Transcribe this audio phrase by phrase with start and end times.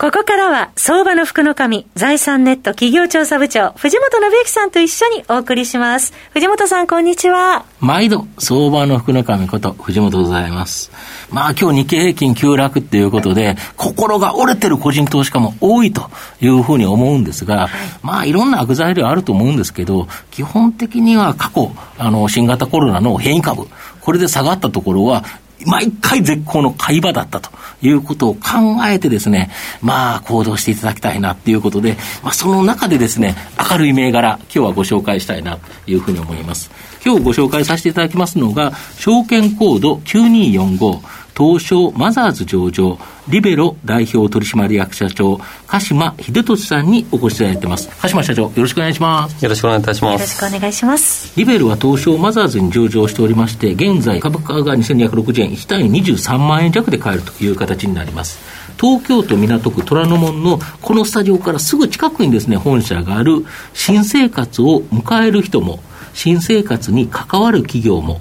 [0.00, 6.14] ここからは、相場の福の神、財産ネット企業調査部長、藤本信之さんと一緒にお送りします。
[6.30, 7.66] 藤本さん、こんにちは。
[7.80, 10.90] 毎度、相場の福の神こと、藤本でございます。
[11.30, 16.08] まあ、今日日経平均急落っていうことで、心が折れてる個人投資家も多いと
[16.40, 17.68] いうふうに思うんですが、
[18.02, 23.68] まあ、いろんな悪材料あると思うんですけど、基本的には過去、あの、新型コロナの変異株、
[24.00, 25.24] これで下がったところは、
[25.66, 27.50] 毎回絶好の買い場だったと
[27.82, 28.40] いうことを考
[28.86, 29.50] えてですね、
[29.82, 33.34] まあ行動していただきたいなっていうことで、まあその中でですね、
[33.70, 36.70] 明るい銘柄、今日はご紹介したいなというふうに思います。
[37.04, 41.00] 今日ご紹介させていただきますのが、証券コード9245、
[41.40, 42.98] 東証マザーズ上場、
[43.30, 47.88] リベロ代表取締役社長、鹿島秀俊さんにお越しいただいてます。
[47.98, 49.42] 鹿島社長、よろしくお願いします。
[49.42, 50.12] よろしくお願いいたします。
[50.12, 51.32] よろしくお願いします。
[51.38, 58.38] リベロは東証マザーズに上場しておりまして、現在株価が2260円、1単位23万円弱で買えるという形になります。
[58.78, 65.80] 東京都港区虎ノ門のこのスタジオからすぐ近くにですね、本社がある新生活を迎える人も、
[66.12, 68.20] 新生活に関わる企業も、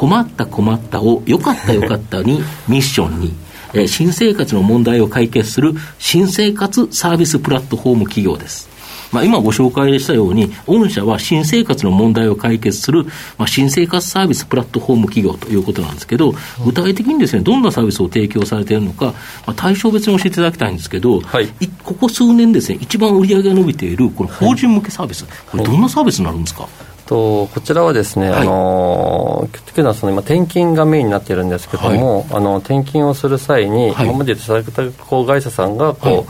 [0.00, 3.34] 困った困ったをよかったよかったにミッションに、
[3.74, 8.70] えー、新生活の問題を解決する新生活サービスプラットフォーム企業です。
[9.12, 13.04] まあ、今ご紹介したように、御社は新生活の問題を解決する、
[13.36, 16.32] まあ、新生活サービスプラットフォーム企業ということなんですけど、
[16.64, 19.12] 具体的にですね、どんなサービスを提供されているのか、ま
[19.48, 21.48] あ、対象別に教えていただきたいんですけど、はい、
[21.82, 36.24] ここ数年ですね、一番売り上げが伸びている、この法人向けサービス、これどんなサービスになるんですか、はいとこちらはですね、はい、あのというのはその今転勤がメインになっているんですけども、はい、あの転勤をする際に、はい、今まで言ってた会社さんがこ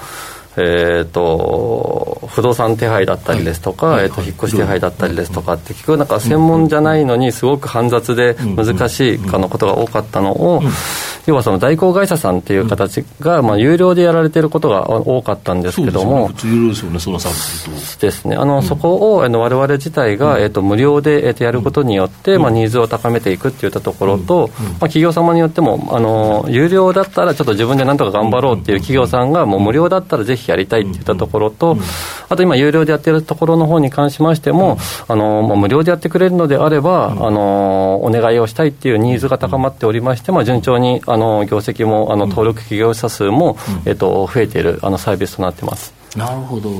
[0.56, 10.62] う、えーと、不動産手配だったりですとか、はい、えーと、引っ越し手配だったりですとかって結局なんか専門じゃないのにすごく煩雑で難しいかのことが多かったのを、
[11.26, 17.38] 要はその代行会社さんっていう形が、まあ、有料でやられていることが多かったんですけども、普通有料ですよね、そのサービ
[17.80, 18.06] スと。
[18.06, 31.76] ですね、あの、うん、そこをあの我々自体が、えーと、無料で、えー、とやることによって、まあ、ニーズを高めていくっていったところと、まあ、企業様によってもあの、有料だったらちょっと自分でなんとか頑張ろうっていう企業さんが、もう無料だったらぜひやりたいっていったところと、
[32.28, 34.78] あと今、有料でやってるところの方に関しましても、
[35.08, 45.92] あのまあ、無料でやってくれるのであれば、あのお願いをしたいっていうニーズが高まっておりまして、まあ、順調にあの業績もあの登録企業者数も、えっと、増えているあのサービスとなってます。
[46.16, 46.70] なるほど。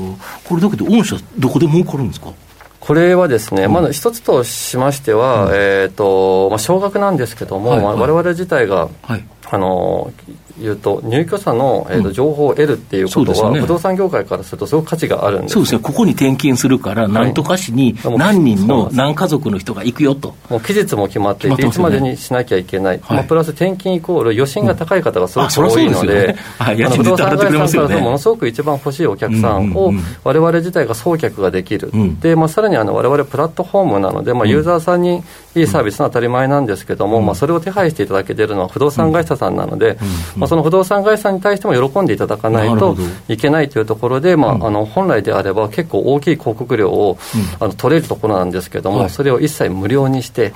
[0.47, 2.33] これだけで御社どこで儲かるんですか？
[2.79, 7.79] これはですね、うん、まだ一つとしましては、うん、えっ、と、まあ、少額なんですけども、はい。
[7.79, 10.13] はい、我々自体が、はい、あの
[10.59, 20.35] いうと、入居者の、えーと、情報を得るっていうことは、うんね、不動産業界からすると、すごく価値があるんです、そうですね、ここに転勤するから、なんとか市に何人の何家族の人が行くよと。
[20.49, 26.35] もう期日も決まっていて、ね、いつまでにしなきゃいけない、はい、まあ、プラス転勤イコール余震が高い方がすごく多いので、
[26.95, 35.23] 不動産会社さんからものすごく一番欲しいお客さんを、われわれ自体が送客ができる、うん、でまあ、さらにわれわれプラットフォームなので、まあ、ユーザーさんに
[35.55, 39.97] いいサービスの当たり前なんですけども、うん、まあ、それを手配していただけているのは不動産会社さんなので、
[40.37, 42.95] まあ、その不動産会社に対しても喜んでいただかないと
[43.27, 47.17] いけないというところで、まあ、あの本来であれば結構大きい広告料を、
[47.59, 50.53] あの取れるところなんですけども、それを一切無料にして、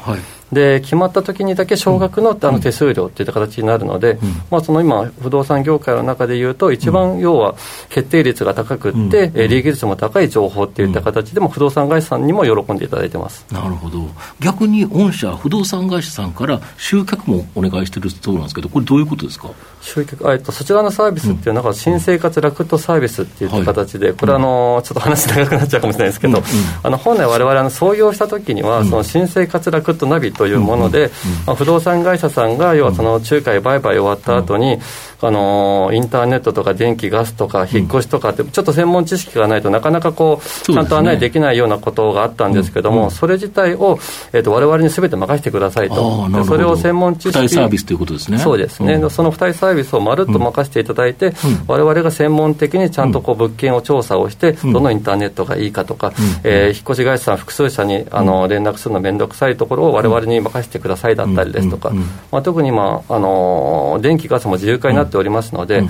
[0.51, 4.19] で決まった時にだけ少額の,、あの手数料といった形になるので、
[4.51, 7.55] まあ、その今、不動産業界の中でいうと、一番要は
[7.89, 13.45] 決定率が高くって、利益率も高い情報っていった形でも、不動産会社さんにも喜んでいただいてます。
[13.51, 14.07] なるほど、
[14.39, 19.49] 逆に御社、不動産会社さんから集客もお願いしてるそうなんですけど、これ、どういうことですか？
[19.81, 26.41] 集客えっと、そちらのサービスっていうのが、新生活ラクットサービスっていった形で、これあの、ちょっと話長くなっちゃうかもしれないですけど、
[26.83, 31.11] あの本来、われわれ創業した時には、その新生活ラクットナビというもので、
[31.45, 34.79] まあ、不動産会社さんが要はその仲介売買終わった後に、
[35.21, 43.97] あのインターネットとか電気、ガスとか引っ越しとかって、ちょっと専門知識がないとなかなかこう、ちゃんと案内できないようなことがあったんですけども、それ自体を、
[44.33, 48.37] えー、と我々にすべて任せてくださいと、それを専門知識、サービスということですね。
[48.37, 51.33] そうですね、その付帯サービスをまるっと任せていただいて、
[51.67, 56.13] われわれが専門的にちゃんとこう物件を調査をして、どのインターネットがいいかとか、
[56.43, 61.91] えー、引っ越し会社さん複数社にあの連絡するの面倒くさいところを、われわれ々に任せてくださいだったりですとか、
[62.31, 65.83] まあ、特に、まああの電気、ガスも自由化になっておりますので、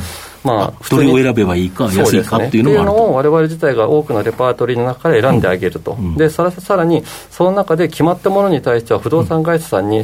[0.43, 2.95] まあ、どれを選べばいいか、安いかっていうのもあると。
[2.95, 10.03] を我々自体が多くのレパートリーの中から選んであげると、でさらさらにその中で決まったものに対しては不動産会社さんに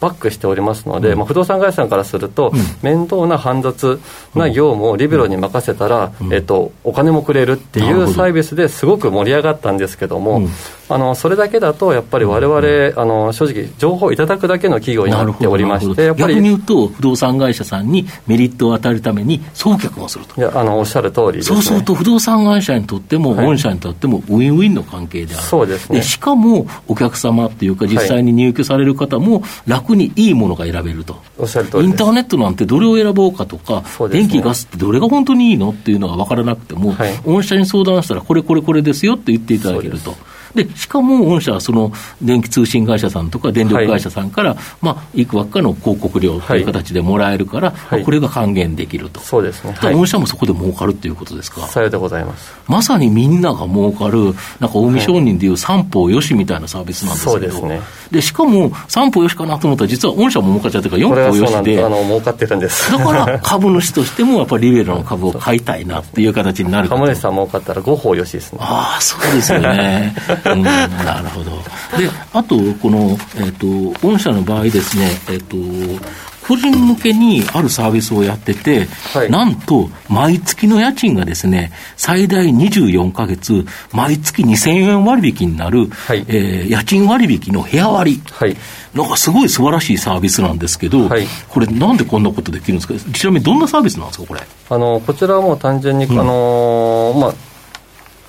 [0.00, 4.00] バックしておりますので、まあ、不動産会社さんからすると、面倒な煩雑
[4.34, 10.42] な業務をリベロに任せたら、えっと、お金もくれるっていうサービスですごく盛り上がったんですけども、
[10.90, 20.40] あのそれだけだと、やっぱりわれわれ、あの正直、情報をいただくだけの企業になっておりまして、やっぱり逆に言うと、不動産会社さんにメリットを与えるために、送客をすると。
[20.40, 40.16] いやあのおっしゃる通り、ね、そうすると、不動産会社にとっても、御社にとっても、ウィンウィンの関係である、そうですね、しかも、お客様っていうか、実際に入居される方も、楽にいいものが選べると、おっしゃる通りインターネットなんてどれを選ぼうかとか、ね、電気、ガスってどれが本当にいいのっていうのが分からなくても、はい、御社に相談したら、これ、これ、これですよって言っていただけると。
[40.54, 44.58] でしかも御社はその電気通信会社さんとか電力会社さんから、はい。
[44.80, 51.66] まあ、いくばっかの広告料という形でもらえるから、はい、これが還元できると、そうですね、はい、御社もそこで儲かるということですか？
[51.66, 52.54] さようでございます。
[52.66, 57.80] まさにみんなが儲かる、なんか近江商人でいう三方よしみたいなサービスなんですけど、そうですね、
[58.10, 62.92] でしかも三方よしかなと思ったら、実は御社も儲かっちゃってるから、四方よしで、あの儲かってるんです。
[62.92, 68.58] だから 株主としても、やっぱりリベロの株を買いたいなっていう形になる株主さん儲かったら五方よしですね。
[68.60, 70.14] ああ、そうですよね。
[70.44, 71.50] うんなるほど。
[71.98, 76.06] で、あと、この、えっ、ー、と、御社の場合ですね、えっ、ー、と、
[76.46, 88.20] 個人向けにあるサービスをやってて、はい、なんと、毎月の家賃がですね、最大24か月、毎月2000円割引になる、はい、えー、家賃割引の部屋割。
[88.32, 88.56] はい、
[88.94, 94.40] なんかすごい素晴らしいサービスなんですけど、はい、これ、なんでこんなことできるんですか、ちなみにどんなサービスなんですか、これ？
[94.70, 97.34] あのこちらはもう単純に、うん、あのまあ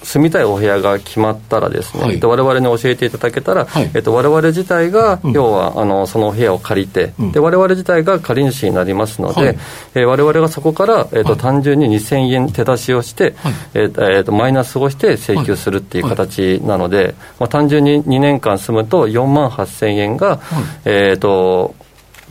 [0.03, 3.91] 住みたいお部屋が決まったらですね、はい、われわれに教えていただけたら、はい。
[3.93, 9.57] えっと、われわれ自体が、うん、要はあのそのお部屋を借りて、うん、でわれわれ自体が借り主になりますので、はい。
[9.95, 13.53] えー、われわれがそこから、えっと、単純に2000円手出しをして、はい。
[13.73, 20.39] えーえー、とマイナスをして請求するっていう形なので、まあ、単純に2年間住むと4万8000円が、
[20.85, 21.75] えーと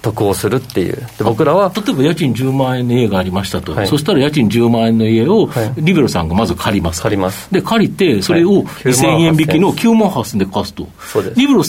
[0.03, 7.53] 得をするっていう、で僕らは例えば家賃10万円の家がありましたと、はい、そしたら家賃10万円の家を、リベロさんがまず借ります、借ります。
[7.53, 11.41] で借りて、それを2000円引きの9万8000円で貸すと、そうです。
[11.41, 11.63] リベロ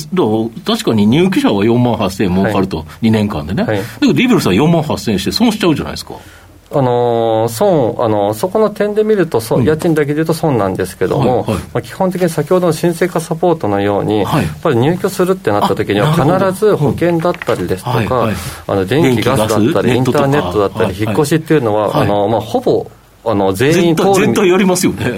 [0.65, 6.15] 確かに入居者は4万8000円儲かると、はい、2年間でね、はい、だけどリベロさん4万8000円して損しちゃうじゃないですか。
[6.73, 18.29] あの損あの、そこの点で見ると損、家賃だけで言うと損なんですけども、はいはい、まあ、基本的に先ほどの新生活サポートのように、はい、やっぱり入居するってなった時には、必ず保険だったりですとか、
[18.67, 22.89] あの電気、ガスだったり、インターネットだったり、引っ越しっていうのは、あのまあ、ほぼ
[23.23, 24.33] あの全員通る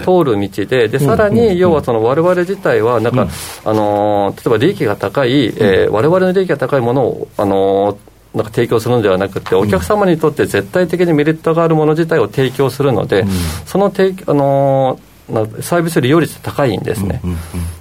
[0.02, 3.28] 通る道で、でさらに要はそのわれわれ自体は、なんか、
[3.64, 7.98] あの例えば利益が高い、えわれわれの利益が高いものを、あの
[8.34, 13.30] なんか提供するのではなくて、お客様にとって絶対的にメリットがあるもの自体を提供するので、うん、
[13.66, 15.13] その提、あのー
[15.62, 17.22] サービス利用率高いんですね、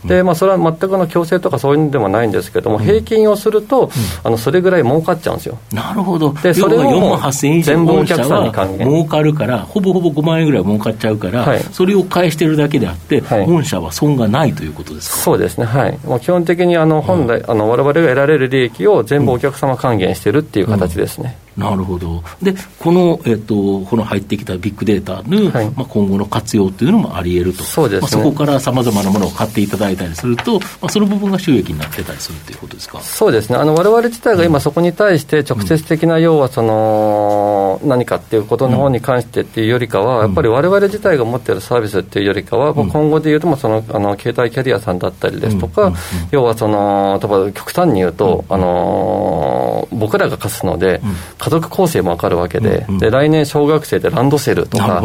[0.05, 3.91] でまあ、それは全くの強制とかそういうのでもないんですけども、平均をすると、
[4.23, 5.59] あのそれぐらい儲かっちゃうんですよ。
[5.73, 8.89] なるほど、でそれを4万8000円以上全部お客さんに還元。
[8.89, 15.17] 儲かるから、ほぼほぼ5万円ぐらい儲かっちゃうから、はい、それを返してるだけであって、はい、本社は損がないということですか？
[15.19, 21.37] そうですね、はい、もう基本的にあの本来、われわれが得られる利益を全部お客様還元してるっていう形ですね。
[21.37, 33.01] うんなるほど、でこの,、えーと、この入ってきたビッグデータの、はい、まあ、今後の活用というのもあり得ると、そうです、ね、まあ、そこからさまざまなものを買っていただいたりすると、まあ、その部分が収益になってたりするということですか？
[33.03, 45.93] そうですね、われわれ自体が今、そこに対して直接的な、要はその、何かっていうことの方に関してっていうよりかは、やっぱりわれわれ自体が持っているサービスっていうよりかは、うん、今後でいうとそのあの携帯キャリアさんだったりですとか、
[46.31, 51.01] 要はその、例えば極端に言うと、あの僕らが貸すので、
[51.43, 55.03] 家族構成もかるわけでうんうん、で来年小学生でランドセルとか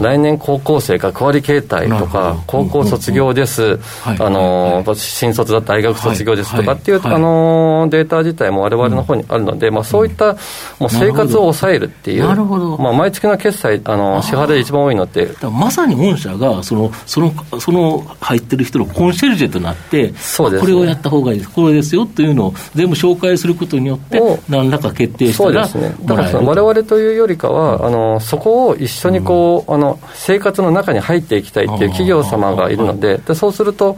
[0.00, 10.36] 来年高校生が区割り携帯とか高校卒業です、あの新卒だった大学卒業ですとかっていう、あのデータ自体も我々の方にあるので、まあ、そういった
[10.78, 21.50] もう生活を抑えるっていう、まあ、毎月の決済あの支払いで一番多いのってまさに御社がそのそのその入ってる人のコンシェルジェとなってそうです、ね、これをやった方がいいです。
[21.50, 25.94] これですよというのを全部紹介することによって何らか決定したらですね。
[26.04, 33.96] だから我々というよりかは、あのそこを一緒にこう、あの生活の中に入っていきたいっていう企業様がいるので、でそうすると、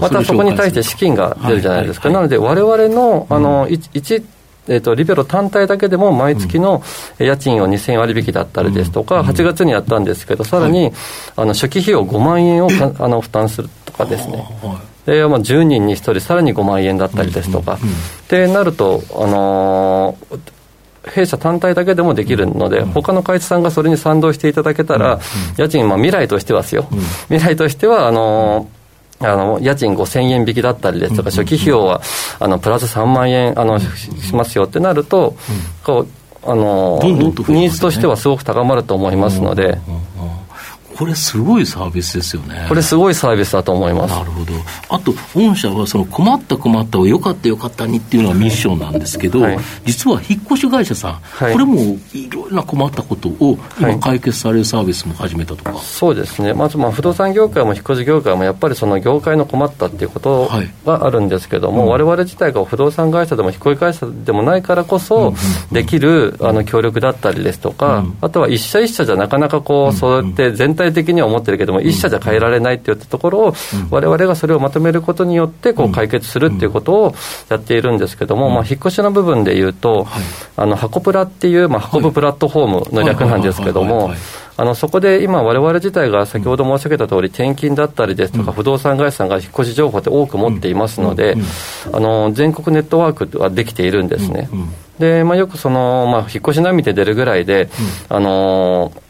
[0.00, 4.22] またそこに対して資金が出るじゃないですか、なので、われわれのあの一
[4.66, 6.82] えーと、リベロ単体だけでも毎月の
[7.18, 10.92] 家賃を2000円割引だったりですとか、8月にやったんですけど、さらに、
[11.36, 12.68] あの初期費用5万円を
[12.98, 14.44] あの負担するとかですね。
[15.06, 17.78] でまあ、10人に1人、さらに5万円だったりですとか、っ
[18.26, 20.38] てなると、あのー
[21.06, 25.20] 弊社単体だけでもできるので、他の会社さんがそれに賛同していただけたら、
[25.56, 26.86] 家賃、まあ、未来としてはですよ、
[27.28, 28.84] 未来としては、あのー
[29.20, 32.02] あの家賃5000円引きだったりですとか、初期費用は
[32.40, 35.36] あのプラス3万円あのしますよってなると、
[35.84, 36.00] こ
[36.44, 39.78] うあのニーズとしてはすごく高まると思いますので。
[40.96, 42.66] これすごいサービスですよね。
[42.68, 44.14] これすごいサービスだと思います。
[44.14, 44.52] なるほど。
[44.88, 55.72] あと、御社はその困った困ったをよかったよかったにっていうのがミッションなんですけど、はい、実は引っ越し会社さん、はい、これもいろいろな困ったことを今解決されるサービスも始めたとか。
[55.72, 56.52] はい、そうですね。
[56.52, 60.50] まずまあ不動産業界も引っ越し業界もやっぱりその業界の困ったっていうこと
[60.84, 65.34] があるんですけども、はいうん、我々自体が不動産会社でも引っ越し会社でもないからこそ
[65.72, 73.54] できるあの協力だったりですとか、うん、あとは一社一社じゃなかなかこう、そうやって全体的には思ってるけども、一社じゃ変えられないっていったところを、
[73.90, 77.14] われわれがそれをまとめることによって、こう解決するっていうことを
[77.48, 80.06] やっているんですけども、まあ、引っ越しの部分でいうと、
[80.56, 84.12] あの箱プラっていう、まあ、運ぶプラットフォームの略なんですけども、
[84.56, 91.36] あのそこで今、われわれ自体が先ほど申し上げた通り、転勤だったりですとか、不動産会社さんが引っ越し情報って多く持っていますので、
[91.92, 94.48] あの全国ネットワークはできているんですね。
[94.98, 97.68] でまあ、よくその、まあ、引っ越し並みで出るぐらいで、
[98.08, 99.03] あのー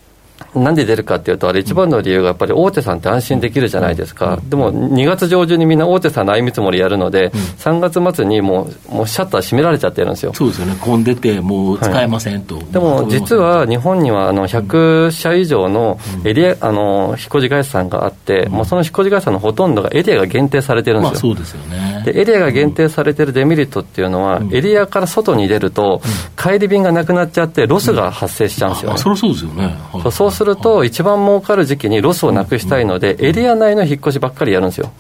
[0.55, 10.33] なんで出るかっていうと、あれ、一番の理由がやっぱり大手さんって安心できるじゃないですか、でも2月上旬にみんな大手さんの相見積もりやるので、3月末にもうもうシャッター閉められちゃってるんですよ。
[10.35, 12.57] そうですよね、混んでて、もう使えませんと。
[12.57, 21.21] はい、でも実は日本にはあの100社以上のエリア、あの引っ越し会社さんがあって、もうその引っ越し会社のほとんどがエリアが限定されてるんですよ。
[21.21, 26.01] そうですよねでエリアが限定されてるデメリットっていうのは、エリアから外に出ると、
[26.37, 29.77] 帰り便がなくなっちゃって、ロスが発生しちゃうんですよ、ね、そりゃそうですよね。
[30.11, 34.93] そうすると、一番儲かる時期にロスをなくしたいので、エリア内の引っ越しばっかりやるんですよ。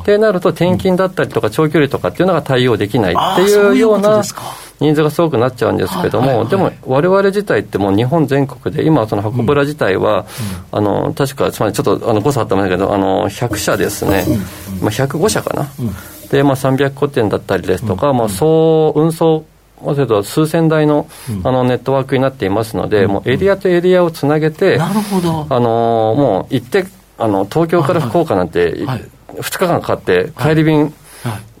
[0.00, 4.22] ってなると、転勤だったりとか、長距離とかっていうのが対応できないっていうような。
[4.82, 10.26] 人数がすごくなっちゃうんですけども、でも、われわれ自体ってもう日本全国で、今、その箱倉自体は、
[10.72, 14.26] あの確か、つまりちょっとあの誤差あったんだけど、あの100社ですね、
[14.80, 15.68] まあ、105社かな、
[16.32, 19.44] で、まあ、300個店だったりですとか、まあ、総運送
[20.22, 21.08] 数千台の,、
[21.44, 25.46] あのネットワークになっていますので、もうエリアとエリアをつなげて、なるほど。
[25.48, 26.86] あのもう行って
[27.18, 30.94] あの、東京から福岡なんて、2日間かかって、帰り便、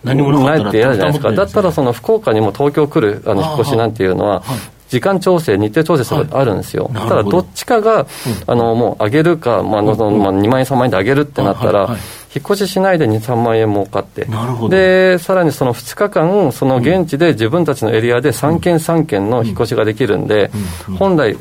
[0.04, 4.42] 何もないって嫌じゃないですか、だったらその福岡にも東京来るあの引っ越しなんていうのは、
[4.88, 7.38] 時間調整、日程調整とかあるんですよ、ただど。
[7.38, 8.06] っちかが、
[8.46, 11.96] あのもう上げるか、まあのまあ、2万円、3万円で上げるってなったら、
[12.34, 14.26] 引っ越ししないで2、3万円儲かって、
[14.70, 20.50] でさらにその2日間、その現地で自分たちのエリアで3件、3件の引っ越しができるんで、
[20.98, 21.36] 本来、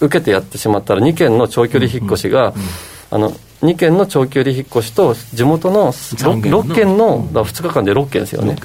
[0.00, 2.52] 受けてやってしまったら、2件の長距離引っ越しが、
[3.10, 8.56] あの2件の長距離引っ越しと、地元の 6, 6件の、2日間で6件ですよね、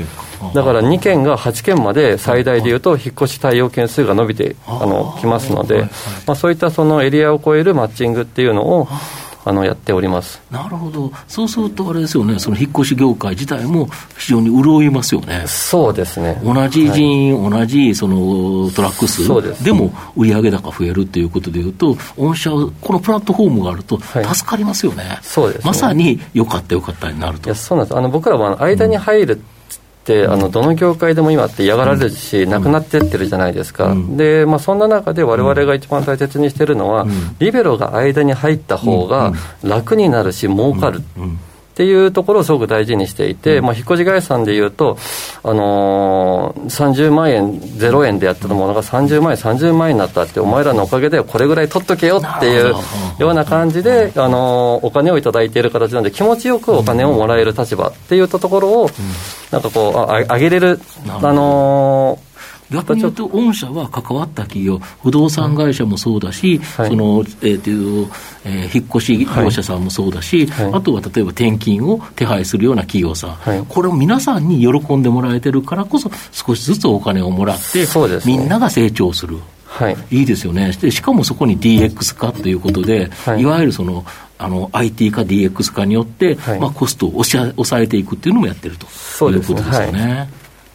[0.54, 5.84] だから2件が8件まで最大でいうと、引っ越し対応件数が伸びてあのきますので、
[6.26, 8.88] まあ、そういったそのエリアを超えるマッチングっていうのを、
[9.46, 10.42] あのやっております。
[10.52, 15.44] なるほど、そうするとあれですよね、その引っ越し業界自体も非常に潤いますよね。
[15.48, 16.40] そうですね。
[16.44, 19.64] 同じ人、はい、同じそのトラック数。
[19.64, 27.50] でも売上高増えるということでいうと、御社、このプラットフォームがあると助かりますよね、はい、そうです、ね、まさによかったよかったになると。
[27.50, 27.98] いやそうなんです。
[27.98, 29.44] あの僕らは間に入る、うん
[30.26, 37.06] あのどの業界でも今って嫌がられるし、なくなってってるじゃないですか、でまあ、そんな中で、われわれが一番大切にしてるのは、
[37.40, 41.02] リベロが間に入った方が楽になるし、儲かる。
[41.80, 44.98] っていうところをすごく大事にしていて、まあ、引っ越し会社さんでいうと、
[45.44, 52.76] あのー、30万円、0円でやったものが30万円、30万円になったって、お前らのおかげでこれぐらい取っとけよっていう
[53.18, 58.90] ような感じで、あのー、お金をいただいている形なんで、気持ちよくお金をもらえる立場っていうところを、
[59.50, 62.29] なんかこう、あ上げれる、あのー
[62.72, 68.10] 逆に言うと、御社は関わった企業、不動産会社もそうだし、はい、そのえーという
[68.46, 79.38] えー、引っ越し業者さんもそうだし、はい、あとは例えば転勤を手配するような企業さん、はい、これを皆さんに喜んでもらえてるからこそ、少しずつお金をもらって、ね、みんなが成長する。
[79.66, 80.72] はい、いいですよね。
[80.82, 84.04] でしかもそこに DX 化ということで、はい、いわゆるその
[84.40, 88.88] あの IT 化、DX 化によって、はい、まあ、コストを抑えていくっていうのもやってると。
[89.30, 90.30] いうことですよね。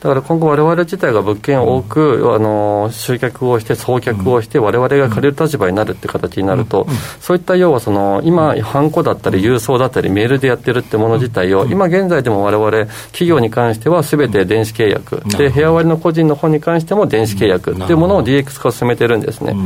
[0.05, 6.87] だから今後、われわれ自体が物件を多く、うん、あの集客をして、送客をして、われわれが借りる立場になるって形になると、
[7.21, 19.57] そういった要はその、今、ハンコだったり、郵送だったり、メールでやってるってもの自体を、今現在でもわれわれ、企業に関してはすべて電子契約、で部屋割りの個人の方に関しても電子契約っていうものを DX 化を進めてるんですね。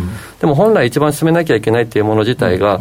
[0.41, 2.79] でも本来、一番進めなきゃいけないっていうもの自体が、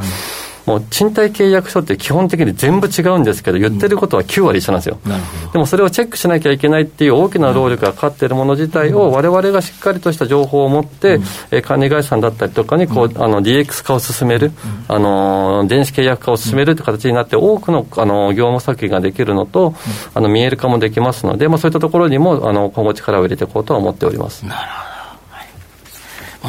[0.67, 4.99] もう賃貸契約書って基本的に全部違うんですけど、言ってることは9割一緒なんですよ。
[5.05, 11.21] うん、でもそれをチェックしなきゃいけないっていう大きな労力がかかっているもの自体を、われわれがしっかりとした情報を持って、
[11.51, 14.51] うん、管理会社さんだったりとかにこう、あの DX 化を進める、
[14.89, 19.73] あの電子契約化を進めるという形になって、多くのあの業務先ができるのと、
[20.13, 24.45] あの見える化もできますので、まあ、そういったところにもあの今後、力を入れていこうとは思っております。
[24.45, 24.87] なるほど。
[24.87, 24.96] まあ、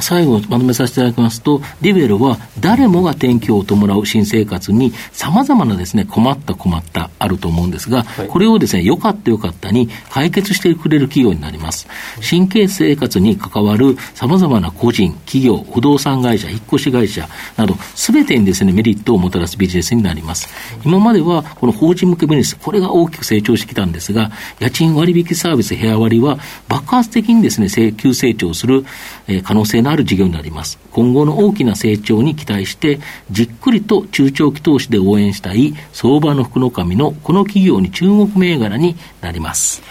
[0.03, 11.89] 最後まとめさせていただきますと、リベロは誰もが転居を伴う新生活にさまざまなですね、困った困ったあると思うんですが、はい、これをですね、良かった良かったに解決してくれる企業になります。
[12.21, 20.49] 新経生活に関わるさまざまな個人、企業、不動産会社、引っ越し会社など、すべてにですね、メリットをもたらすビジネスになります。
[20.85, 26.39] 今までは、この法人向けビジネス、これが大きく成長してきたんですが、家賃割引サービス、部屋割は
[26.69, 28.85] 爆発的にですね、急成長する、
[29.27, 30.79] え可能性のある事業になります。
[30.93, 39.83] 今後の大きな成長に期待して、じっくりと中長期投資で応援したい相場の福の神のこの企業に注目銘柄になります。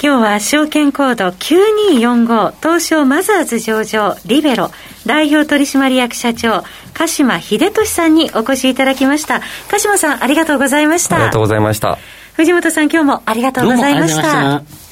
[0.00, 4.70] 今日は証券コード9245東証マザーズ上場リベロ
[5.06, 6.62] 代表取締役社長
[6.94, 9.40] 鹿島秀俊さんにお越しいただきました。
[9.68, 11.16] 鹿島さんありがとうございました。
[11.16, 11.98] ありがとうございました。
[12.34, 14.87] 藤本さん今日もありがとうございました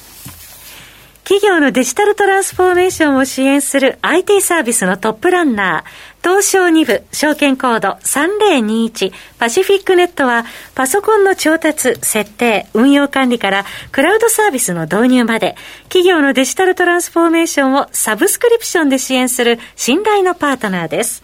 [1.27, 15.57] 企業のデジタルトランスフォーメーションを支援する IT サービスのトップランナー、東証2部、証券コード3021パシフィックネットは、パソコンの調達、設定、運用管理から、クラウドサービスの導入まで、
[15.89, 21.23] 企業のデジタルトランスフォーメーションをサブスクリプションで支援する信頼のパートナーです。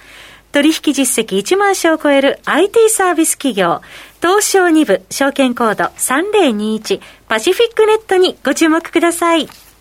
[0.52, 3.80] 取引実績1万社を超える IT サービス企業、
[4.22, 9.48] 東証2部、証券コード3021パシフィックネットにご注目ください。